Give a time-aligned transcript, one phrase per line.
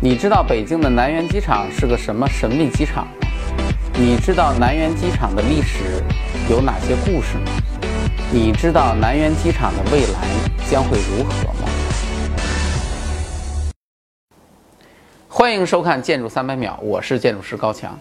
[0.00, 3.12] 你知道北京的南苑机场是个什么神秘机场吗？
[3.94, 6.00] 你知道南苑机场的历史
[6.48, 7.50] 有哪些故事吗？
[8.30, 10.20] 你知道南苑机场的未来
[10.70, 11.68] 将会如何吗？
[15.28, 17.98] 欢迎收看《建筑三百秒》，我是建筑师高强。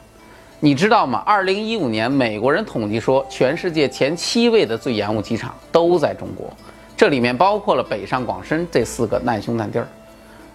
[0.60, 1.24] 你知道吗？
[1.26, 6.56] 二零一五年，美国人统计说，全世界前七位的最延误机场都在中国，
[6.96, 9.88] 这里面包括了北上广深这四个难兄难弟儿。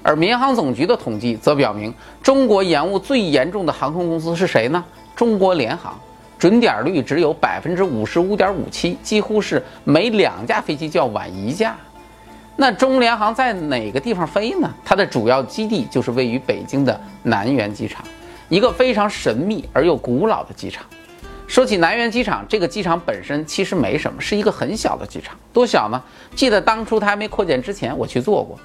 [0.03, 4.85] 而民航总局的统计则表明，中国延误最严重的航空公司是谁呢？
[5.14, 5.99] 中国联航，
[6.39, 11.77] 准点率只有百分之五十五点五七，几乎是每两架飞机就要晚一架。
[12.57, 14.68] 那中联航在哪个地方飞呢？
[14.85, 18.05] 它的主要基地就是位于北京的南苑机场，
[18.49, 20.85] 一个非常神秘而又古老的机场。
[21.46, 25.36] 说起南苑机场，这个机场本身其实没什么，是一个很小的机场。
[25.53, 26.03] 多小呢？
[26.35, 28.58] 记得当初它还没扩建之前，我去做过。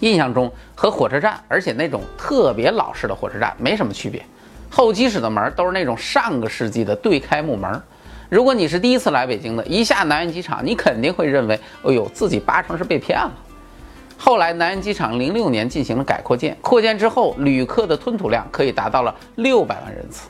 [0.00, 4.24] 印象中和火车站，而且那种特别老式的火车站没什么区别。
[4.70, 7.82] 候机室的门都是那种上个世纪的对开木门。
[8.28, 13.32] 如果你是第一次来北京的，一下南苑机场，你肯定会认为，哎呦，自己八成是被骗了。
[14.20, 20.28] 后来南苑机场零六年进行了改扩建，扩建之后，旅客的吞吐量可以达到了六百万人次，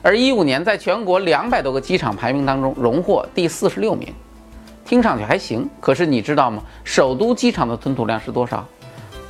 [0.00, 4.14] 而一五年在全国两百多个机场排名当中荣获第四十六名，
[4.84, 5.68] 听上去还行。
[5.80, 6.62] 可是你知道吗？
[6.84, 8.66] 首都机场的吞吐量是多少？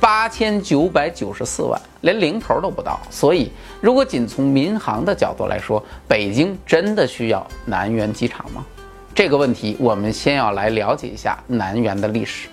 [0.07, 2.97] 八千九百九十四万，连零头都不到。
[3.09, 8.65] 所以，如果仅从民航的角度来说，北京真的需要南苑机场吗？
[9.13, 12.47] 这个问题，我们先要来了解一下南苑的历史。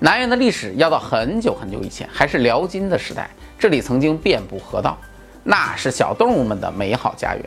[0.00, 4.98] 南苑的历史要到很久很久以前，还是辽金的时代，这里曾经遍布河道，
[5.44, 7.44] 那是小动物们的美好家园。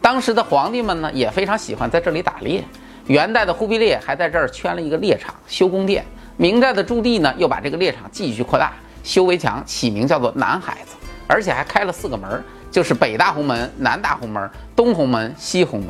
[0.00, 2.64] 当时的皇帝们呢，也非常喜欢在这里打猎。
[3.08, 6.02] 元代的忽必烈还在这儿圈了一个猎场，修宫殿。
[6.40, 8.72] 明代的朱棣呢，又把这个猎场继续扩大，
[9.02, 10.94] 修围墙，起名叫做南海子，
[11.26, 15.88] 而且还开了四个门，就是北大红门、南大红门、东红门、西红门。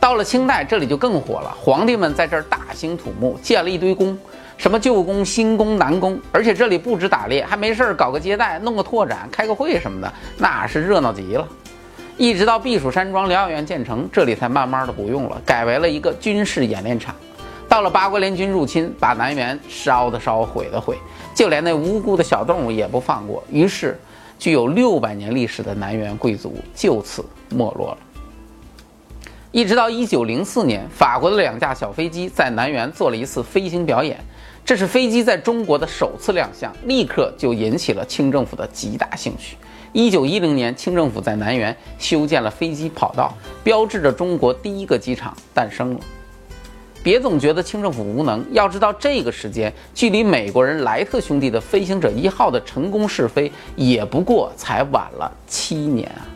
[0.00, 4.18] 到了清代，这里就更火了，皇帝们在这儿大兴土木，建了一堆宫，
[4.56, 11.46] 什么旧宫、新宫、南宫，而且这里不止打猎，还没事儿搞个接待，弄个拓展，开个会什么的，那是热闹极了。
[12.16, 17.14] 一直到避暑山庄疗养院建成，这里才慢慢的不用了，改为了一个军事演练场。
[17.68, 20.96] 到了八国联军入侵，把南园烧的烧，毁的毁，
[21.34, 23.44] 就连那无辜的小动物也不放过。
[23.50, 23.98] 于是，
[24.38, 27.98] 具有六百年历史的南园贵族就此没落了。
[29.52, 34.18] 一直到一九零四年，法国的两架小飞机在南园做了一次飞行表演，
[34.64, 39.56] 这是飞机在中国的首次亮相，立刻就引起了清政府的极大兴趣。
[39.92, 46.00] 一九一零年，清政府在南园修建了飞机跑道，标志着中国第一个机场诞生了。
[47.08, 56.28] 别总觉得清政府无能，要知道这个时间距离美国人莱特兄弟的飞行者一号的成功试飞也不过才晚了七年啊。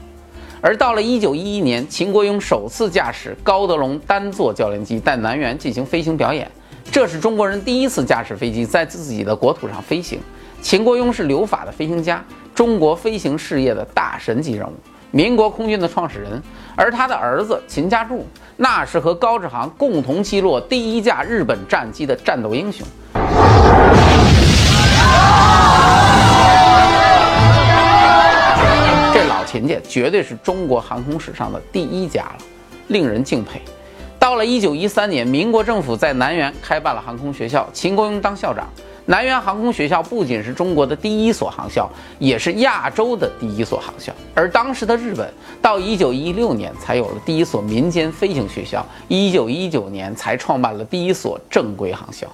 [0.63, 6.51] 而到了一九一一年，秦国勇首次驾驶高德龙单座教练机在南园进行飞行表演，
[6.91, 10.19] 这是中国人第一次驾驶飞机在自己的国土上飞行。
[10.63, 14.73] 秦国勇是留法的飞行家，中国飞行事业的大神级人物。
[15.15, 16.43] 民国空军的创始人，
[16.75, 22.87] 而他的儿子秦家柱，那是和高志航共同击落第一架日本战机的战斗英雄。
[29.13, 32.37] 这老秦家绝对是中国航空史上的第一家了，
[32.89, 33.61] 令人敬佩。
[34.19, 38.67] 到了一九一三年，民国政府在南园开办了航空学校，秦国勇当校长。
[39.07, 41.91] 南苑航空学校不仅是中国的第一所航校，
[42.21, 44.13] 也是亚洲的第一所航校。
[44.33, 45.29] 而当时的日本，
[45.61, 52.29] 到一九一六年才有了第一所民间飞行学校，一九一九年才创办了第一所正规航校。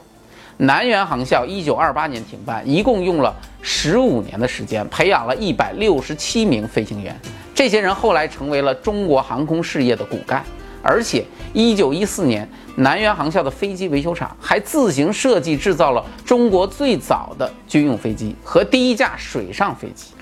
[0.58, 7.16] 南苑航校一九二八年停办，一共用了十五年的时间，培养了一百六十七名飞行员。
[7.54, 10.44] 这些人后来成为了中国航空事业的骨干。
[10.82, 20.12] 而且，一九一四年，南苑航校的飞机维修厂还自行设计制造了中国最早的军用飞机和第一架水上飞机。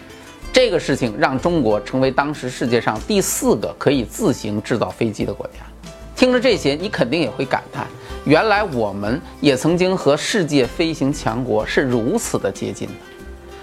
[0.53, 5.91] 这个事情让中国成为当时世界上第四个可以自行制造飞机的国家。
[6.17, 7.87] 听着这些，你肯定也会感叹：
[8.25, 12.95] 原来我们也曾经和世界飞行强国是如此的接近的。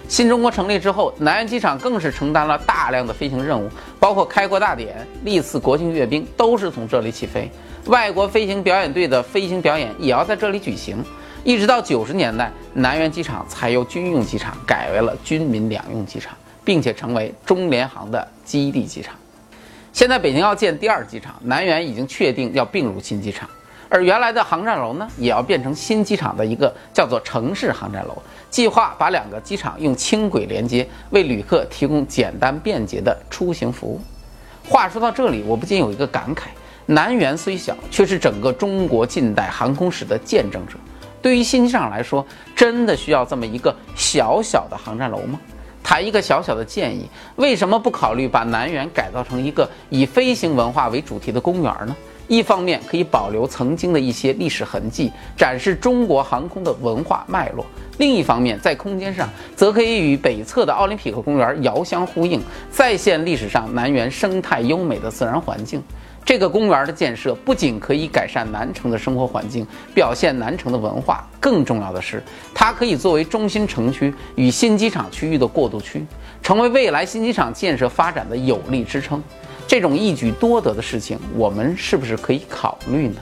[0.07, 3.69] 新中国成立之后，南苑机场更是承担了大量的飞行任务，
[3.99, 7.49] 包括开国大典、历次国庆阅兵都是从这里起飞。
[7.85, 11.03] 外国飞行表演队的飞行表演也要在这里举行。
[11.43, 16.33] 一直到九十年代，南苑机场才由军用机场改为了军民两用机场，
[16.63, 19.15] 并且成为中联航的基地机场。
[19.91, 23.49] 现在北京要建第二机场，南苑已经确定要并入新机场。
[23.93, 28.17] 而原来的航站楼呢，也要变成新机场的一个叫做城市航站楼。
[28.49, 34.01] 计划把两个机场用轻轨连接，为旅客提供简单便捷的出行服务。
[34.67, 36.45] 话说到这里，我不禁有一个感慨：
[36.87, 40.73] 南园虽小，却是整个中国近代航空史的见证者。
[41.21, 42.25] 对于新机场来说，
[42.55, 45.39] 真的需要这么一个小小的航站楼吗？
[45.83, 51.95] 谈一个小小的建议：为什么不考虑把南园改造成一个以飞行文化为主题的公园呢？
[52.27, 57.63] 一方面可以保留曾经的一些历史痕迹，展示中国航空的文化脉络；
[57.97, 62.41] 另一方面，在空间上则可以与北侧的奥林匹克公园遥相呼应，
[62.71, 65.83] 再现历史上南园生态优美的自然环境。
[66.25, 72.23] 这个公园的建设不仅可以改善南城的生活环境，表现南城的文化，更重要的是，
[72.53, 76.05] 它可以作为中心城区与新机场区域的过渡区，
[76.41, 79.21] 成为未来新机场建设发展的有力支撑。
[79.67, 83.15] 这种一举多得的事情，我们是不是可以考虑呢？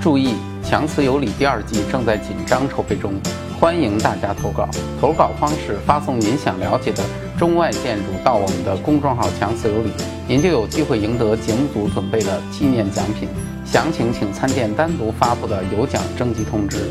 [0.00, 3.14] 注意，强词有理第二季正在紧张筹备中，
[3.60, 4.68] 欢迎大家投稿。
[5.00, 7.04] 投稿方式：发送您想了解的
[7.38, 9.90] 中外建筑到我们的公众号“强词有理”，
[10.26, 13.28] 您就有机会赢得节目组准备的纪念奖品。
[13.66, 16.88] 详情请参见单独发布的有奖征集通知。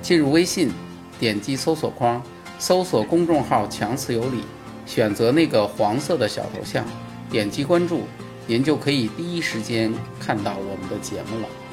[0.00, 0.72] 进入微信，
[1.20, 2.22] 点击搜索框，
[2.58, 4.44] 搜索公众号“强词有理”，
[4.88, 6.84] 选择那个黄色的小头像。
[7.30, 8.04] 点击关注，
[8.46, 11.67] 您就可以第一时间看到我们的节目了。